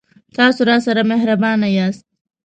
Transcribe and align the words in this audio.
تاسو 0.35 0.61
راسره 0.69 1.01
مهربان 1.11 1.59
یاست 1.77 2.05